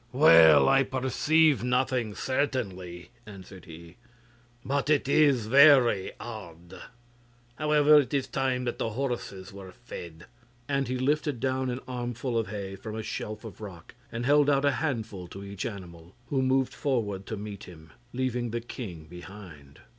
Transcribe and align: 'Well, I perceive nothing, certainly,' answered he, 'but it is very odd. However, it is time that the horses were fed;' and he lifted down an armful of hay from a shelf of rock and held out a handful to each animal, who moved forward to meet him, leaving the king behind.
'Well, 0.11 0.67
I 0.67 0.81
perceive 0.81 1.63
nothing, 1.63 2.15
certainly,' 2.15 3.11
answered 3.27 3.65
he, 3.65 3.97
'but 4.65 4.89
it 4.89 5.07
is 5.07 5.45
very 5.45 6.13
odd. 6.19 6.81
However, 7.57 7.99
it 7.99 8.11
is 8.11 8.25
time 8.25 8.63
that 8.63 8.79
the 8.79 8.89
horses 8.89 9.53
were 9.53 9.71
fed;' 9.71 10.25
and 10.67 10.87
he 10.87 10.97
lifted 10.97 11.39
down 11.39 11.69
an 11.69 11.81
armful 11.87 12.35
of 12.35 12.47
hay 12.47 12.75
from 12.75 12.95
a 12.95 13.03
shelf 13.03 13.45
of 13.45 13.61
rock 13.61 13.93
and 14.11 14.25
held 14.25 14.49
out 14.49 14.65
a 14.65 14.71
handful 14.71 15.27
to 15.27 15.43
each 15.43 15.67
animal, 15.67 16.15
who 16.29 16.41
moved 16.41 16.73
forward 16.73 17.27
to 17.27 17.37
meet 17.37 17.65
him, 17.65 17.91
leaving 18.11 18.49
the 18.49 18.59
king 18.61 19.05
behind. 19.05 19.81